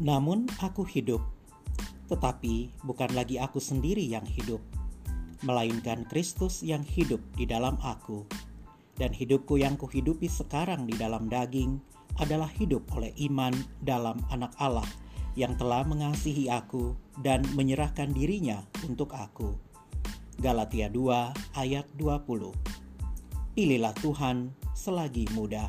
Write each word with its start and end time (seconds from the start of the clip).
Namun 0.00 0.48
aku 0.64 0.80
hidup, 0.88 1.20
tetapi 2.08 2.72
bukan 2.88 3.12
lagi 3.12 3.36
aku 3.36 3.60
sendiri 3.60 4.00
yang 4.00 4.24
hidup, 4.24 4.64
melainkan 5.44 6.08
Kristus 6.08 6.64
yang 6.64 6.80
hidup 6.80 7.20
di 7.36 7.44
dalam 7.44 7.76
aku. 7.84 8.24
Dan 8.96 9.12
hidupku 9.12 9.60
yang 9.60 9.76
kuhidupi 9.76 10.24
sekarang 10.24 10.88
di 10.88 10.96
dalam 10.96 11.28
daging 11.28 11.76
adalah 12.16 12.48
hidup 12.48 12.84
oleh 12.96 13.12
iman 13.28 13.52
dalam 13.84 14.16
anak 14.32 14.56
Allah 14.56 14.84
yang 15.36 15.52
telah 15.60 15.84
mengasihi 15.84 16.48
aku 16.48 16.96
dan 17.20 17.44
menyerahkan 17.52 18.12
dirinya 18.12 18.64
untuk 18.88 19.12
aku. 19.12 19.56
Galatia 20.40 20.88
2 20.88 21.60
ayat 21.60 21.84
20 22.00 22.56
Pilihlah 23.52 23.92
Tuhan 24.00 24.56
selagi 24.72 25.28
muda. 25.36 25.68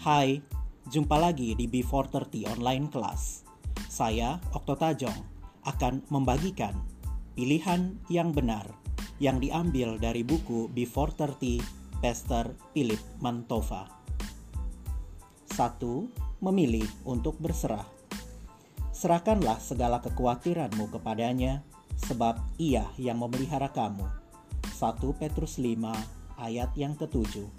Hai, 0.00 0.40
jumpa 0.88 1.20
lagi 1.20 1.52
di 1.52 1.68
B430 1.68 2.48
Online 2.48 2.88
Class. 2.88 3.44
Saya, 3.92 4.40
Okto 4.56 4.72
Tajong, 4.72 5.20
akan 5.68 6.00
membagikan 6.08 6.72
pilihan 7.36 8.00
yang 8.08 8.32
benar 8.32 8.64
yang 9.20 9.36
diambil 9.36 10.00
dari 10.00 10.24
buku 10.24 10.72
B430 10.72 11.60
Pastor 12.00 12.56
Philip 12.72 13.00
Mantova. 13.20 13.84
1. 15.52 16.40
Memilih 16.40 16.86
untuk 17.04 17.36
berserah. 17.36 17.84
Serahkanlah 18.94 19.58
segala 19.60 19.98
kekhawatiranmu 20.00 20.88
kepadanya, 20.94 21.66
sebab 21.98 22.38
ia 22.56 22.86
yang 22.96 23.18
memelihara 23.18 23.68
kamu. 23.74 24.06
1 24.78 25.18
Petrus 25.18 25.58
5 25.58 26.38
ayat 26.38 26.70
yang 26.78 26.94
ketujuh. 26.94 27.50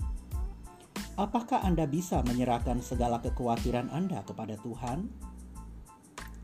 Apakah 1.20 1.67
Anda 1.67 1.84
bisa 1.84 2.23
menyerahkan 2.23 2.79
segala 2.79 3.20
kekhawatiran 3.20 3.91
Anda 3.91 4.23
kepada 4.23 4.55
Tuhan? 4.55 5.12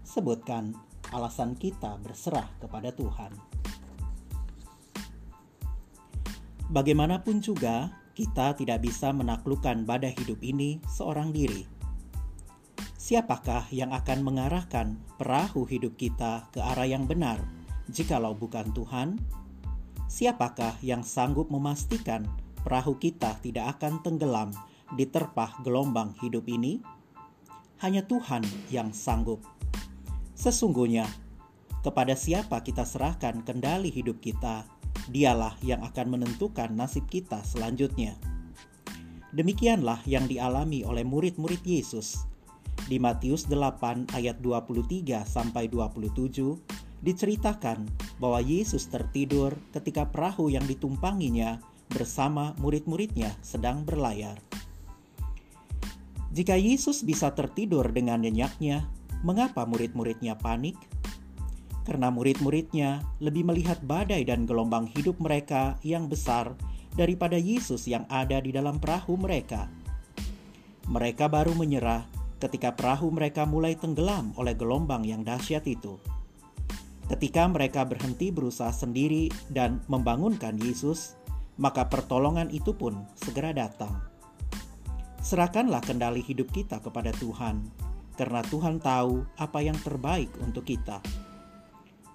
Sebutkan 0.03 0.75
alasan 1.15 1.55
kita 1.55 1.95
berserah 2.03 2.43
kepada 2.59 2.91
Tuhan. 2.91 3.31
Bagaimanapun 6.75 7.39
juga, 7.39 7.95
kita 8.19 8.51
tidak 8.59 8.83
bisa 8.83 9.15
menaklukkan 9.15 9.87
badai 9.87 10.11
hidup 10.11 10.43
ini 10.43 10.83
seorang 10.91 11.31
diri. 11.31 11.63
Siapakah 12.99 13.71
yang 13.71 13.95
akan 13.95 14.27
mengarahkan 14.27 14.99
perahu 15.15 15.63
hidup 15.63 15.95
kita 15.95 16.51
ke 16.51 16.59
arah 16.59 16.83
yang 16.83 17.07
benar, 17.07 17.39
jikalau 17.87 18.35
bukan 18.35 18.75
Tuhan? 18.75 19.23
Siapakah 20.11 20.83
yang 20.83 20.99
sanggup 21.07 21.47
memastikan 21.47 22.27
perahu 22.65 22.97
kita 22.97 23.37
tidak 23.45 23.77
akan 23.77 24.01
tenggelam 24.01 24.49
di 24.97 25.05
terpah 25.05 25.61
gelombang 25.61 26.17
hidup 26.25 26.49
ini? 26.49 26.81
Hanya 27.85 28.01
Tuhan 28.09 28.41
yang 28.73 28.89
sanggup. 28.89 29.45
Sesungguhnya, 30.33 31.05
kepada 31.85 32.17
siapa 32.17 32.65
kita 32.65 32.81
serahkan 32.81 33.45
kendali 33.45 33.93
hidup 33.93 34.17
kita, 34.17 34.65
dialah 35.13 35.53
yang 35.61 35.85
akan 35.85 36.17
menentukan 36.17 36.73
nasib 36.73 37.05
kita 37.05 37.45
selanjutnya. 37.45 38.17
Demikianlah 39.35 40.01
yang 40.09 40.25
dialami 40.25 40.81
oleh 40.81 41.05
murid-murid 41.05 41.61
Yesus. 41.61 42.25
Di 42.89 42.97
Matius 42.97 43.45
8 43.45 44.17
ayat 44.17 44.41
23 44.41 45.21
sampai 45.27 45.69
27 45.69 47.05
diceritakan 47.05 47.85
bahwa 48.17 48.41
Yesus 48.41 48.89
tertidur 48.89 49.53
ketika 49.75 50.09
perahu 50.09 50.49
yang 50.49 50.65
ditumpanginya 50.65 51.61
bersama 51.91 52.57
murid-muridnya 52.57 53.33
sedang 53.45 53.85
berlayar. 53.85 54.37
Jika 56.35 56.59
Yesus 56.59 57.05
bisa 57.05 57.31
tertidur 57.31 57.89
dengan 57.95 58.21
nyenyaknya, 58.21 58.87
mengapa 59.23 59.63
murid-muridnya 59.63 60.35
panik? 60.35 60.75
karena 61.85 62.09
murid-muridnya 62.09 63.05
lebih 63.21 63.45
melihat 63.45 63.77
badai 63.85 64.25
dan 64.25 64.49
gelombang 64.49 64.89
hidup 64.89 65.21
mereka 65.21 65.77
yang 65.85 66.09
besar 66.09 66.57
daripada 66.97 67.37
Yesus 67.37 67.85
yang 67.85 68.09
ada 68.09 68.41
di 68.41 68.49
dalam 68.49 68.81
perahu 68.81 69.15
mereka. 69.15 69.69
Mereka 70.89 71.29
baru 71.29 71.53
menyerah 71.53 72.09
ketika 72.41 72.73
perahu 72.73 73.13
mereka 73.13 73.45
mulai 73.45 73.77
tenggelam 73.77 74.33
oleh 74.35 74.57
gelombang 74.57 75.05
yang 75.05 75.21
dahsyat 75.21 75.63
itu. 75.69 76.01
Ketika 77.05 77.45
mereka 77.45 77.85
berhenti 77.85 78.33
berusaha 78.33 78.73
sendiri 78.73 79.29
dan 79.53 79.77
membangunkan 79.85 80.57
Yesus, 80.57 81.13
maka 81.55 81.87
pertolongan 81.87 82.51
itu 82.51 82.75
pun 82.75 83.07
segera 83.15 83.55
datang. 83.55 84.01
Serahkanlah 85.23 85.81
kendali 85.81 86.21
hidup 86.21 86.51
kita 86.53 86.79
kepada 86.83 87.09
Tuhan, 87.15 87.65
karena 88.15 88.45
Tuhan 88.45 88.79
tahu 88.79 89.25
apa 89.35 89.59
yang 89.63 89.75
terbaik 89.81 90.29
untuk 90.39 90.67
kita. 90.67 91.01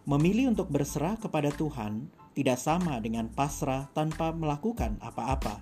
Memilih 0.07 0.55
untuk 0.55 0.71
berserah 0.73 1.19
kepada 1.21 1.53
Tuhan 1.53 2.09
tidak 2.33 2.57
sama 2.57 2.97
dengan 3.03 3.29
pasrah 3.29 3.91
tanpa 3.93 4.31
melakukan 4.33 4.97
apa-apa, 5.03 5.61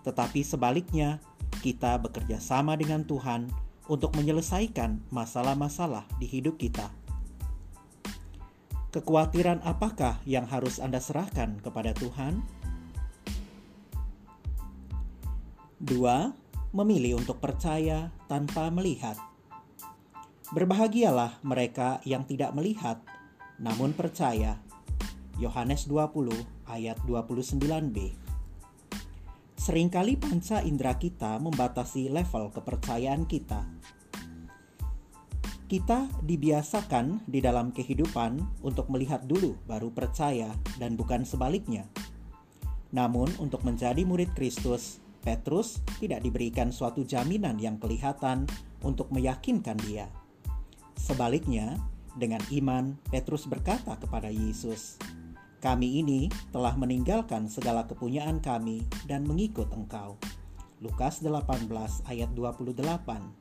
tetapi 0.00 0.40
sebaliknya, 0.40 1.20
kita 1.60 2.00
bekerja 2.00 2.40
sama 2.40 2.72
dengan 2.78 3.04
Tuhan 3.04 3.52
untuk 3.90 4.16
menyelesaikan 4.16 5.12
masalah-masalah 5.12 6.08
di 6.16 6.24
hidup 6.24 6.56
kita. 6.56 6.88
Kekhawatiran 8.90 9.62
apakah 9.62 10.18
yang 10.26 10.48
harus 10.48 10.80
Anda 10.82 10.98
serahkan 10.98 11.62
kepada 11.62 11.94
Tuhan? 11.94 12.42
2. 15.80 16.76
Memilih 16.76 17.24
untuk 17.24 17.40
percaya 17.40 18.12
tanpa 18.28 18.68
melihat. 18.68 19.16
Berbahagialah 20.52 21.40
mereka 21.40 22.04
yang 22.04 22.28
tidak 22.28 22.52
melihat 22.52 23.00
namun 23.56 23.96
percaya. 23.96 24.60
Yohanes 25.40 25.88
20 25.88 26.36
ayat 26.68 27.00
29b. 27.08 28.12
Seringkali 29.56 30.20
panca 30.20 30.60
indera 30.60 31.00
kita 31.00 31.40
membatasi 31.40 32.12
level 32.12 32.52
kepercayaan 32.52 33.24
kita. 33.24 33.64
Kita 35.64 36.12
dibiasakan 36.20 37.24
di 37.24 37.40
dalam 37.40 37.72
kehidupan 37.72 38.60
untuk 38.60 38.92
melihat 38.92 39.24
dulu 39.24 39.56
baru 39.64 39.88
percaya 39.88 40.52
dan 40.76 40.92
bukan 40.92 41.24
sebaliknya. 41.24 41.88
Namun 42.92 43.32
untuk 43.40 43.64
menjadi 43.64 44.04
murid 44.04 44.36
Kristus, 44.36 45.00
Petrus 45.20 45.84
tidak 46.00 46.24
diberikan 46.24 46.72
suatu 46.72 47.04
jaminan 47.04 47.60
yang 47.60 47.76
kelihatan 47.76 48.48
untuk 48.80 49.12
meyakinkan 49.12 49.76
dia. 49.84 50.08
Sebaliknya, 50.96 51.76
dengan 52.16 52.40
iman, 52.50 52.96
Petrus 53.12 53.44
berkata 53.44 53.96
kepada 54.00 54.32
Yesus, 54.32 54.96
"Kami 55.60 56.00
ini 56.00 56.32
telah 56.50 56.72
meninggalkan 56.74 57.46
segala 57.46 57.84
kepunyaan 57.84 58.40
kami 58.40 58.84
dan 59.04 59.28
mengikut 59.28 59.68
Engkau." 59.76 60.16
Lukas 60.80 61.20
18 61.20 62.00
ayat 62.08 62.32
28. 62.32 63.36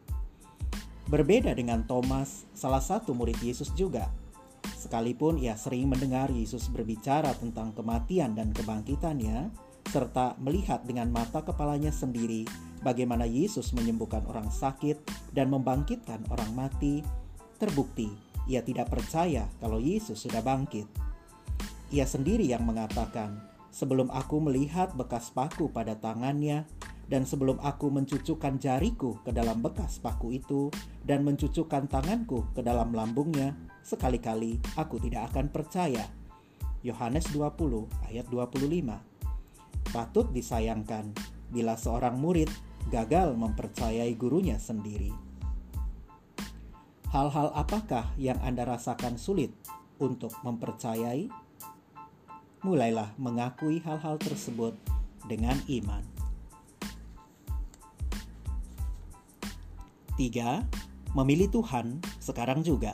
Berbeda 1.08 1.56
dengan 1.56 1.88
Thomas, 1.88 2.46
salah 2.54 2.84
satu 2.84 3.16
murid 3.16 3.40
Yesus 3.40 3.72
juga. 3.74 4.12
Sekalipun 4.76 5.40
ia 5.40 5.56
sering 5.56 5.90
mendengar 5.90 6.30
Yesus 6.30 6.68
berbicara 6.70 7.34
tentang 7.40 7.72
kematian 7.74 8.36
dan 8.36 8.52
kebangkitannya, 8.54 9.69
serta 9.90 10.38
melihat 10.38 10.86
dengan 10.86 11.10
mata 11.10 11.42
kepalanya 11.42 11.90
sendiri 11.90 12.46
bagaimana 12.86 13.26
Yesus 13.26 13.74
menyembuhkan 13.74 14.24
orang 14.30 14.54
sakit 14.54 15.02
dan 15.34 15.50
membangkitkan 15.50 16.30
orang 16.30 16.54
mati, 16.54 17.02
terbukti 17.58 18.30
ia 18.50 18.66
tidak 18.66 18.90
percaya 18.90 19.46
kalau 19.62 19.78
Yesus 19.78 20.26
sudah 20.26 20.42
bangkit. 20.42 20.90
Ia 21.94 22.06
sendiri 22.10 22.50
yang 22.50 22.66
mengatakan, 22.66 23.38
"Sebelum 23.70 24.10
aku 24.10 24.42
melihat 24.42 24.98
bekas 24.98 25.30
paku 25.30 25.70
pada 25.70 25.94
tangannya, 25.94 26.66
dan 27.10 27.26
sebelum 27.26 27.58
aku 27.62 27.90
mencucukkan 27.90 28.62
jariku 28.62 29.18
ke 29.26 29.34
dalam 29.34 29.62
bekas 29.62 30.02
paku 30.02 30.38
itu, 30.38 30.74
dan 31.06 31.22
mencucukkan 31.26 31.90
tanganku 31.90 32.46
ke 32.54 32.62
dalam 32.66 32.90
lambungnya, 32.94 33.54
sekali-kali 33.86 34.58
aku 34.74 34.98
tidak 34.98 35.34
akan 35.34 35.54
percaya." 35.54 36.10
Yohanes 36.82 37.30
20 37.30 37.86
ayat 38.10 38.26
25. 38.34 39.09
Patut 39.90 40.30
disayangkan 40.30 41.18
bila 41.50 41.74
seorang 41.74 42.22
murid 42.22 42.50
gagal 42.94 43.34
mempercayai 43.34 44.14
gurunya 44.14 44.62
sendiri. 44.62 45.10
Hal-hal 47.10 47.50
apakah 47.58 48.06
yang 48.22 48.38
Anda 48.46 48.70
rasakan 48.70 49.18
sulit 49.18 49.50
untuk 49.98 50.30
mempercayai? 50.46 51.26
Mulailah 52.62 53.18
mengakui 53.18 53.82
hal-hal 53.82 54.22
tersebut 54.22 54.78
dengan 55.26 55.58
iman. 55.66 56.06
3. 60.20 61.18
Memilih 61.18 61.50
Tuhan 61.50 61.98
sekarang 62.22 62.62
juga. 62.62 62.94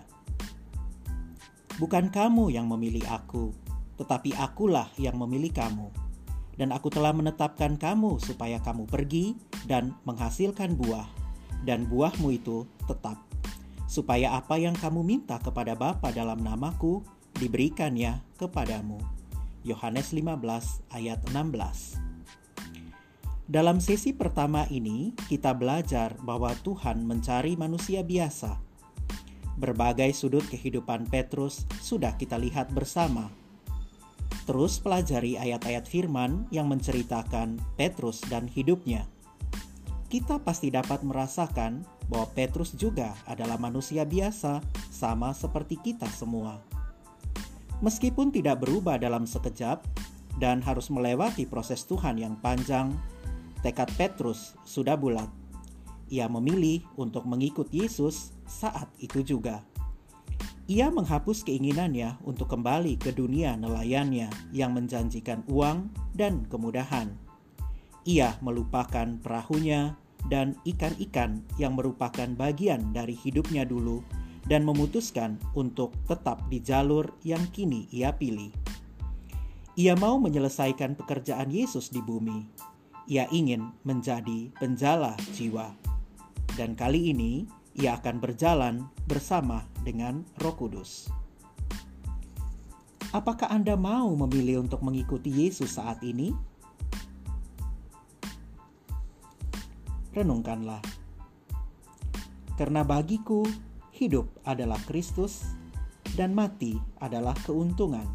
Bukan 1.75 2.07
kamu 2.07 2.55
yang 2.55 2.71
memilih 2.71 3.03
aku, 3.11 3.51
tetapi 3.99 4.31
akulah 4.39 4.87
yang 4.95 5.19
memilih 5.19 5.51
kamu. 5.51 6.04
Dan 6.55 6.71
aku 6.71 6.87
telah 6.87 7.11
menetapkan 7.11 7.75
kamu 7.75 8.19
supaya 8.23 8.63
kamu 8.63 8.87
pergi 8.87 9.35
dan 9.67 9.91
menghasilkan 10.07 10.79
buah, 10.79 11.07
dan 11.67 11.83
buahmu 11.87 12.31
itu 12.31 12.63
tetap 12.87 13.19
supaya 13.85 14.33
apa 14.35 14.57
yang 14.57 14.73
kamu 14.73 15.05
minta 15.05 15.37
kepada 15.39 15.77
Bapa 15.77 16.09
dalam 16.09 16.41
namaku 16.41 17.05
diberikannya 17.37 18.23
kepadamu. 18.39 18.97
Yohanes 19.65 20.13
15 20.13 20.35
ayat 20.93 21.19
16. 21.33 21.97
Dalam 23.45 23.77
sesi 23.77 24.09
pertama 24.13 24.65
ini, 24.73 25.13
kita 25.29 25.53
belajar 25.53 26.17
bahwa 26.21 26.49
Tuhan 26.65 27.05
mencari 27.05 27.53
manusia 27.53 28.01
biasa. 28.01 28.57
Berbagai 29.55 30.11
sudut 30.17 30.41
kehidupan 30.49 31.07
Petrus 31.09 31.65
sudah 31.77 32.17
kita 32.17 32.41
lihat 32.41 32.73
bersama. 32.73 33.29
Terus 34.45 34.77
pelajari 34.77 35.41
ayat-ayat 35.41 35.89
firman 35.89 36.45
yang 36.53 36.69
menceritakan 36.69 37.57
Petrus 37.75 38.21
dan 38.29 38.45
hidupnya. 38.45 39.09
Kita 40.05 40.37
pasti 40.37 40.69
dapat 40.69 41.01
merasakan 41.01 41.81
bahwa 42.05 42.29
Petrus 42.37 42.77
juga 42.77 43.17
adalah 43.25 43.57
manusia 43.57 44.05
biasa, 44.05 44.61
sama 44.93 45.33
seperti 45.33 45.81
kita 45.81 46.05
semua. 46.13 46.61
Meskipun 47.81 48.29
tidak 48.29 48.63
berubah 48.63 49.01
dalam 49.01 49.25
sekejap 49.25 49.83
dan 50.37 50.61
harus 50.61 50.93
melewati 50.93 51.49
proses 51.49 51.83
Tuhan 51.83 52.21
yang 52.21 52.37
panjang, 52.39 52.93
Tekad 53.65 53.89
Petrus 53.97 54.53
sudah 54.61 54.93
bulat. 54.93 55.27
Ia 56.13 56.29
memilih 56.29 56.85
untuk 57.01 57.25
mengikut 57.25 57.73
Yesus 57.73 58.29
saat 58.45 58.87
itu 59.01 59.25
juga. 59.25 59.65
Ia 60.65 60.89
menghapus 60.89 61.45
keinginannya 61.45 62.25
untuk 62.25 62.49
kembali 62.49 62.97
ke 62.97 63.13
dunia 63.13 63.53
nelayannya 63.53 64.33
yang 64.49 64.73
menjanjikan 64.73 65.45
uang 65.45 65.93
dan 66.17 66.41
kemudahan. 66.49 67.13
Ia 68.09 68.33
melupakan 68.41 69.05
perahunya 69.21 69.93
dan 70.25 70.57
ikan-ikan 70.65 71.45
yang 71.61 71.77
merupakan 71.77 72.25
bagian 72.33 72.89
dari 72.89 73.13
hidupnya 73.13 73.61
dulu 73.61 74.01
dan 74.49 74.65
memutuskan 74.65 75.37
untuk 75.53 75.93
tetap 76.09 76.41
di 76.49 76.57
jalur 76.61 77.13
yang 77.21 77.45
kini 77.53 77.85
ia 77.93 78.09
pilih. 78.13 78.49
Ia 79.77 79.93
mau 79.93 80.17
menyelesaikan 80.17 80.97
pekerjaan 80.97 81.53
Yesus 81.53 81.93
di 81.93 82.01
bumi, 82.01 82.41
ia 83.05 83.29
ingin 83.29 83.69
menjadi 83.85 84.49
penjala 84.57 85.13
jiwa. 85.37 85.77
Dan 86.57 86.73
kali 86.73 87.13
ini 87.13 87.45
ia 87.75 87.99
akan 87.99 88.23
berjalan 88.23 88.87
bersama 89.03 89.67
dengan 89.83 90.23
Roh 90.39 90.55
Kudus. 90.55 91.11
Apakah 93.11 93.51
Anda 93.51 93.79
mau 93.79 94.11
memilih 94.15 94.67
untuk 94.67 94.83
mengikuti 94.83 95.31
Yesus 95.31 95.79
saat 95.79 96.03
ini? 96.03 96.35
Renungkanlah. 100.11 100.83
Karena 102.55 102.87
bagiku 102.87 103.43
hidup 103.95 104.31
adalah 104.47 104.79
Kristus 104.87 105.43
dan 106.15 106.31
mati 106.31 106.79
adalah 107.03 107.35
keuntungan. 107.43 108.07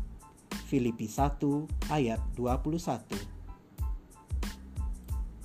Filipi 0.69 1.11
1 1.11 1.91
ayat 1.91 2.23
21 2.39 3.41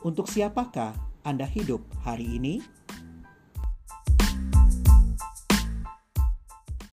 untuk 0.06 0.30
siapakah 0.30 0.94
Anda 1.26 1.50
hidup 1.50 1.82
hari 2.06 2.38
ini? 2.38 2.62